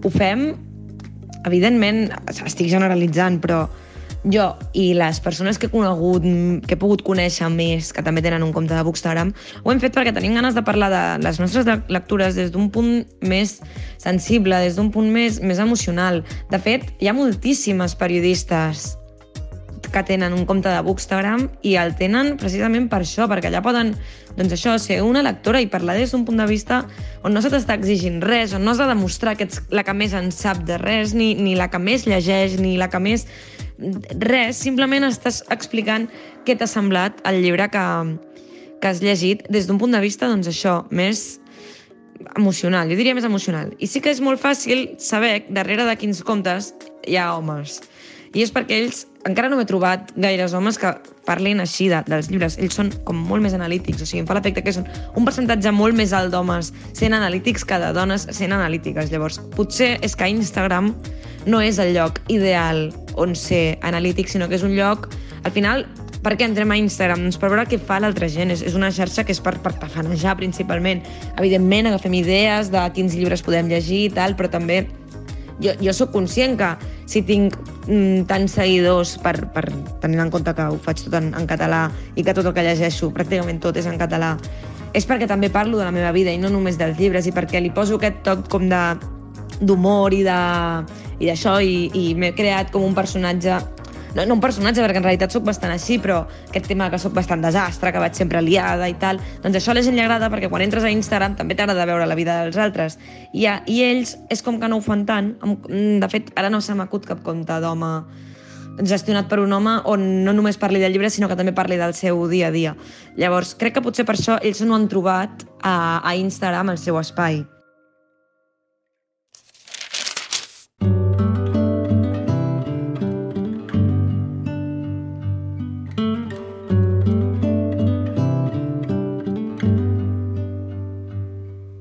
[0.04, 0.48] ho fem,
[1.46, 3.66] evidentment, estic generalitzant, però
[4.32, 6.26] jo i les persones que he conegut,
[6.68, 9.96] que he pogut conèixer més, que també tenen un compte de Bookstagram, ho hem fet
[9.96, 13.58] perquè tenim ganes de parlar de les nostres lectures des d'un punt més
[14.02, 16.24] sensible, des d'un punt més, més emocional.
[16.52, 18.96] De fet, hi ha moltíssimes periodistes
[19.94, 23.94] que tenen un compte de Bookstagram i el tenen precisament per això, perquè allà poden
[24.38, 26.84] doncs això, ser una lectora i parlar des d'un punt de vista
[27.26, 29.96] on no se t'està exigint res, on no has de demostrar que ets la que
[29.98, 33.28] més en sap de res, ni, ni la que més llegeix, ni la que més
[34.22, 36.08] res, simplement estàs explicant
[36.46, 37.86] què t'ha semblat el llibre que,
[38.82, 41.40] que has llegit des d'un punt de vista, doncs això, més
[42.36, 43.74] emocional, jo diria més emocional.
[43.80, 46.74] I sí que és molt fàcil saber darrere de quins comptes
[47.08, 47.82] hi ha homes.
[48.36, 50.94] I és perquè ells, encara no m'he trobat gaires homes que
[51.28, 52.58] parlin així de, dels llibres.
[52.62, 54.88] Ells són com molt més analítics, o sigui, em fa l'efecte que són
[55.20, 59.12] un percentatge molt més alt d'homes sent analítics que de dones sent analítiques.
[59.12, 60.94] Llavors, potser és que Instagram
[61.48, 62.88] no és el lloc ideal
[63.20, 65.10] on ser analític, sinó que és un lloc,
[65.44, 65.86] al final,
[66.24, 67.22] per què entrem a Instagram?
[67.24, 68.52] Doncs per veure què fa l'altra gent.
[68.52, 71.04] És, és una xarxa que és per, per tafanejar, principalment.
[71.38, 74.82] Evidentment, agafem idees de quins llibres podem llegir i tal, però també
[75.64, 76.74] jo, jo sóc conscient que
[77.08, 77.56] si tinc
[77.88, 79.66] mm, tants seguidors per, per
[80.04, 82.66] tenint en compte que ho faig tot en, en català i que tot el que
[82.66, 84.36] llegeixo, pràcticament tot és en català,
[84.94, 87.64] és perquè també parlo de la meva vida i no només dels llibres i perquè
[87.64, 88.84] li poso aquest toc com de
[89.58, 93.58] d'humor i d'això i, i m'he creat com un personatge
[94.18, 97.14] no, no un personatge, perquè en realitat sóc bastant així, però aquest tema que sóc
[97.14, 100.32] bastant desastre, que vaig sempre liada i tal, doncs això a la gent li agrada
[100.34, 102.98] perquè quan entres a Instagram també t'agrada veure la vida dels altres.
[103.32, 105.36] I, a, I ells és com que no ho fan tant.
[105.68, 107.92] De fet, ara no se m'acut cap compte d'home
[108.78, 111.96] gestionat per un home on no només parli del llibre, sinó que també parli del
[111.98, 112.76] seu dia a dia.
[113.18, 117.00] Llavors, crec que potser per això ells no han trobat a, a Instagram el seu
[117.02, 117.46] espai.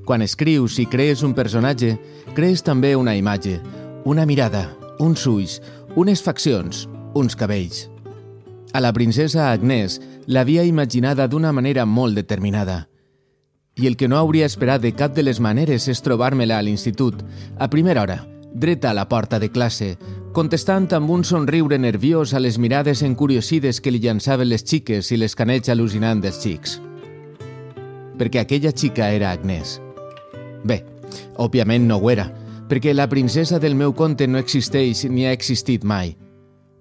[0.06, 1.96] Quan escrius i crees un personatge,
[2.36, 3.56] crees també una imatge,
[4.06, 4.68] una mirada,
[5.02, 5.56] uns ulls,
[5.98, 6.84] unes faccions,
[7.18, 7.88] uns cabells.
[8.72, 9.98] A la princesa Agnès
[10.30, 12.84] l'havia imaginada d'una manera molt determinada.
[13.74, 17.24] I el que no hauria esperat de cap de les maneres és trobar-me-la a l'institut,
[17.58, 18.20] a primera hora,
[18.54, 19.96] dreta a la porta de classe,
[20.32, 25.18] contestant amb un somriure nerviós a les mirades encuriosides que li llançaven les xiques i
[25.18, 26.78] l'escaneig al·lucinant dels xics.
[28.16, 29.80] Perquè aquella xica era Agnès.
[30.64, 30.82] Bé,
[31.36, 32.30] òbviament no ho era,
[32.68, 36.16] perquè la princesa del meu conte no existeix ni ha existit mai.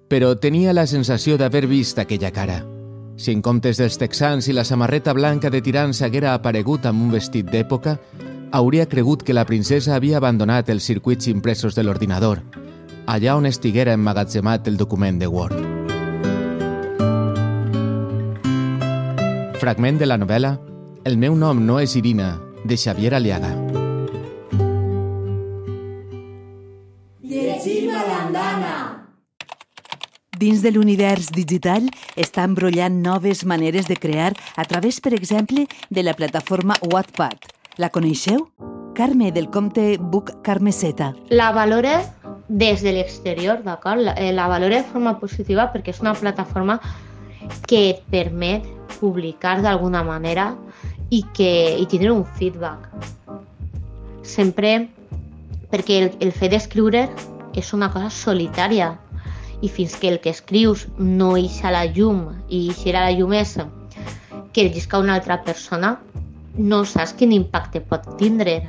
[0.08, 2.62] Però tenia la sensació d'haver vist aquella cara.
[3.16, 7.10] Si en comptes dels texans i la samarreta blanca de tirants haguera aparegut amb un
[7.14, 7.96] vestit d'època,
[8.52, 12.42] hauria cregut que la princesa havia abandonat els circuits impresos de l'ordinador,
[13.06, 15.56] allà on estiguera emmagatzemat el document de Word.
[19.60, 20.58] Fragment de la novel·la
[21.06, 22.34] El meu nom no és Irina,
[22.64, 23.65] de Xavier Aliaga.
[30.46, 36.02] Dins de l'univers digital està embrollant noves maneres de crear a través, per exemple, de
[36.06, 37.48] la plataforma Wattpad.
[37.82, 38.44] La coneixeu?
[38.94, 41.08] Carme, del compte Book Carmeseta.
[41.34, 41.96] La valore
[42.46, 44.04] des de l'exterior, d'acord?
[44.06, 46.78] La, eh, la valore de forma positiva perquè és una plataforma
[47.66, 48.68] que et permet
[49.00, 50.52] publicar d'alguna manera
[51.10, 52.86] i, que, i tindre un feedback.
[54.22, 54.76] Sempre
[55.74, 57.08] perquè el, el fet d'escriure
[57.58, 58.92] és una cosa solitària
[59.62, 63.16] i fins que el que escrius no ix a la llum i eixirà a la
[63.16, 63.56] llum és
[64.52, 65.98] que el llisca una altra persona,
[66.56, 68.62] no saps quin impacte pot tindre.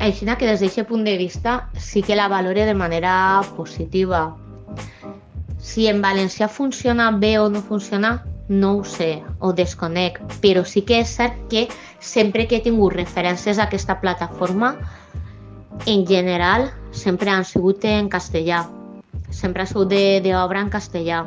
[0.00, 4.36] Així que des d'aquest punt de vista sí que la valore de manera positiva.
[5.58, 10.82] Si en valencià funciona bé o no funciona, no ho sé, o desconec, però sí
[10.82, 11.68] que és cert que
[12.00, 14.74] sempre que he tingut referències a aquesta plataforma,
[15.86, 18.64] en general, sempre han sigut en castellà.
[19.34, 19.90] Sempre ha sigut
[20.22, 21.24] d'obra en castellà,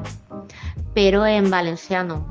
[0.96, 2.22] però en valencià no.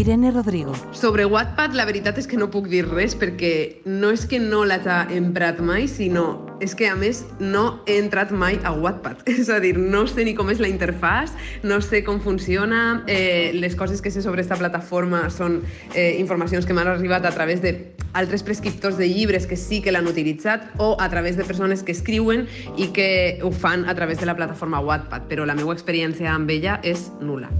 [0.00, 0.72] Irene Rodrigo.
[0.92, 4.62] Sobre Wattpad, la veritat és que no puc dir res perquè no és que no
[4.64, 9.24] l'hagi emprat mai, sinó és que, a més, no he entrat mai a Wattpad.
[9.32, 11.32] És a dir, no sé ni com és la interfàs,
[11.64, 15.62] no sé com funciona, eh, les coses que sé sobre aquesta plataforma són
[15.94, 17.64] eh, informacions que m'han arribat a través
[18.12, 21.92] d'altres prescriptors de llibres que sí que l'han utilitzat o a través de persones que
[21.92, 22.46] escriuen
[22.76, 26.50] i que ho fan a través de la plataforma Wattpad, però la meva experiència amb
[26.50, 27.50] ella és nula.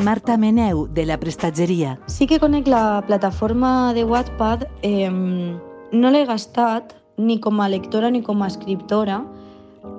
[0.00, 1.98] Marta Meneu, de la prestatgeria.
[2.08, 8.10] Sí que conec la plataforma de Wattpad, eh, no l'he gastat ni com a lectora
[8.10, 9.20] ni com a escriptora,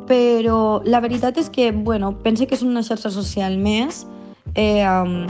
[0.10, 4.06] però la veritat és que, bueno, pense que és una xarxa social més,
[4.56, 5.28] eh, um,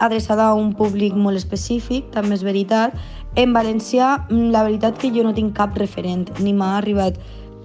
[0.00, 2.96] adreçada a un públic molt específic, també és veritat.
[3.38, 7.20] En valencià, la veritat que jo no tinc cap referent, ni m'ha arribat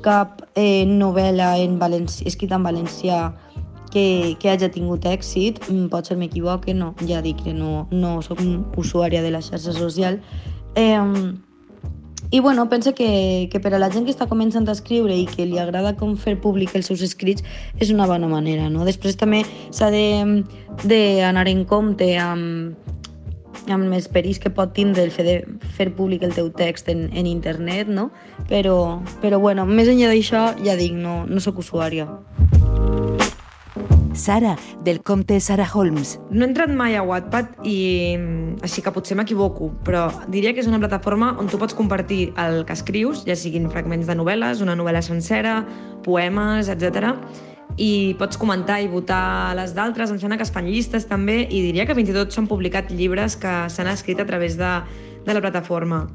[0.05, 3.21] cap eh, novel·la en valencià, escrita en valencià
[3.91, 8.43] que, que hagi tingut èxit, mm, potser m'equivoque, no, ja dic que no, no sóc
[8.77, 10.19] usuària de la xarxa social.
[10.75, 10.99] Eh,
[12.31, 15.27] I bueno, pense que, que per a la gent que està començant a escriure i
[15.29, 17.45] que li agrada com fer públic els seus escrits
[17.79, 18.69] és una bona manera.
[18.69, 18.85] No?
[18.87, 22.75] Després també s'ha d'anar en compte amb,
[23.69, 25.37] amb els perills que pot tindre el fer de
[25.77, 28.09] fer públic el teu text en, en internet, no?
[28.49, 32.09] Però, però bueno, més enllà d'això, ja dic, no, no sóc usuària.
[34.15, 36.15] Sara, del comte Sara Holmes.
[36.31, 37.77] No he entrat mai a Wattpad i
[38.65, 42.63] així que potser m'equivoco, però diria que és una plataforma on tu pots compartir el
[42.65, 45.59] que escrius, ja siguin fragments de novel·les, una novel·la sencera,
[46.05, 47.13] poemes, etc.
[47.81, 51.61] I pots comentar i votar les d'altres, em sembla que es fan llistes també, i
[51.69, 54.73] diria que fins i tot s'han publicat llibres que s'han escrit a través de,
[55.25, 56.05] de la plataforma.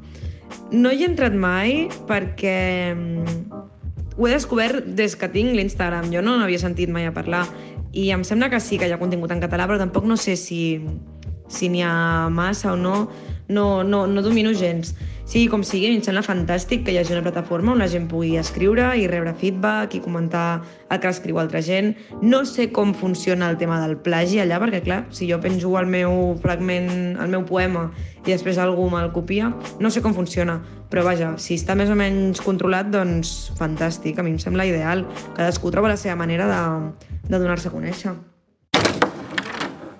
[0.71, 2.57] No hi he entrat mai perquè
[2.95, 3.61] mm,
[4.17, 6.09] ho he descobert des que tinc l'Instagram.
[6.13, 7.45] Jo no n'havia sentit mai a parlar
[7.93, 10.37] i em sembla que sí que hi ha contingut en català, però tampoc no sé
[10.39, 10.61] si
[11.51, 13.09] si n'hi ha massa o no,
[13.47, 14.95] no, no, no domino gens.
[15.31, 18.33] Sigui com sigui, em sembla fantàstic que hi hagi una plataforma on la gent pugui
[18.39, 20.61] escriure i rebre feedback i comentar
[20.91, 21.93] el que escriu altra gent.
[22.23, 25.87] No sé com funciona el tema del plagi allà, perquè clar, si jo penjo el
[25.91, 27.89] meu fragment, el meu poema
[28.25, 30.59] i després algú me'l copia, no sé com funciona.
[30.91, 35.05] Però vaja, si està més o menys controlat, doncs fantàstic, a mi em sembla ideal.
[35.37, 38.13] Cadascú troba la seva manera de, de donar-se a conèixer.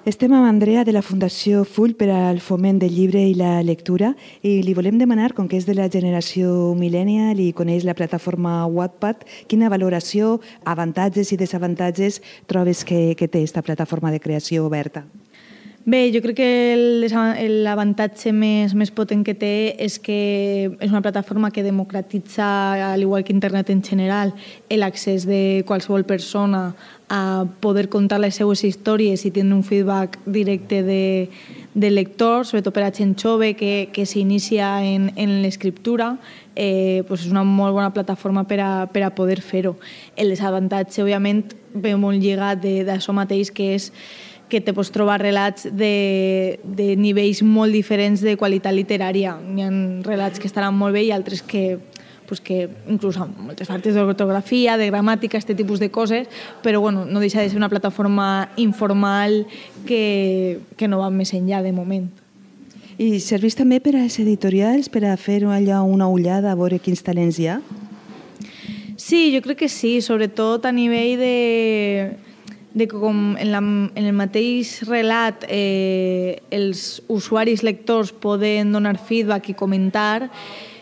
[0.02, 4.16] Estem amb Andrea de la Fundació Full per al foment del llibre i la lectura
[4.42, 8.66] i li volem demanar, com que és de la generació millennial i coneix la plataforma
[8.66, 12.18] Wattpad, quina valoració, avantatges i desavantatges
[12.50, 15.06] trobes que, que té aquesta plataforma de creació oberta?
[15.84, 21.50] Bé, jo crec que l'avantatge més, més potent que té és que és una plataforma
[21.50, 24.36] que democratitza, al igual que internet en general,
[24.70, 26.76] l'accés de qualsevol persona
[27.10, 31.30] a poder contar les seues històries i tenir un feedback directe de,
[31.74, 36.14] de lector, sobretot per a gent jove que, que s'inicia en, en l'escriptura,
[36.54, 39.80] eh, pues és una molt bona plataforma per a, per a poder fer-ho.
[40.16, 43.90] El desavantatge, òbviament, ve molt lligat d'això mateix, que és
[44.52, 49.38] que te pots trobar relats de, de nivells molt diferents de qualitat literària.
[49.40, 49.72] Hi ha
[50.04, 51.80] relats que estaran molt bé i altres que
[52.32, 56.30] pues que inclús amb moltes faltes d'ortografia, de gramàtica, aquest tipus de coses,
[56.64, 59.42] però bueno, no deixa de ser una plataforma informal
[59.84, 62.08] que, que no va més enllà de moment.
[62.96, 67.04] I serveix també per als editorials, per a fer allà una ullada a veure quins
[67.04, 67.60] talents hi ha?
[68.96, 71.36] Sí, jo crec que sí, sobretot a nivell de,
[72.74, 79.52] de com en, la, en el mateix relat eh, els usuaris lectors poden donar feedback
[79.52, 80.30] i comentar,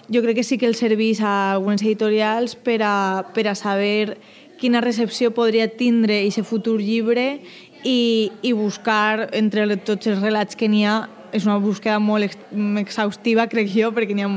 [0.10, 4.18] jo crec que sí que el serveix a algunes editorials per a, per a saber
[4.60, 7.40] quina recepció podria tindre aquest futur llibre
[7.84, 11.08] i, i buscar entre tots els relats que n'hi ha.
[11.30, 12.40] És una búsqueda molt ex
[12.82, 14.32] exhaustiva, crec jo, perquè n'hi ha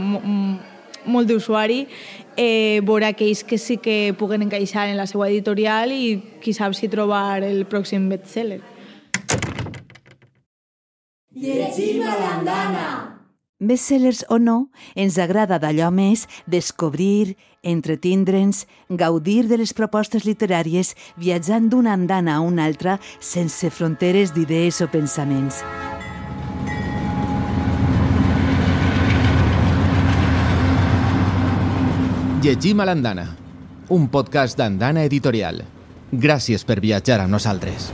[1.06, 1.86] molt d'usuari,
[2.36, 6.74] eh, veure aquells que sí que puguen encaixar en la seva editorial i qui sap
[6.74, 8.60] si trobar el pròxim bestseller.
[11.32, 12.86] Llegim a l'andana!
[13.62, 21.70] Bestsellers o no, ens agrada d'allò més descobrir, entretindre'ns, gaudir de les propostes literàries viatjant
[21.70, 25.62] d'una andana a una altra sense fronteres d'idees o pensaments.
[32.42, 33.22] Llegim a l'Andana,
[33.94, 35.60] un podcast d'Andana Editorial.
[36.24, 37.92] Gràcies per viatjar amb nosaltres.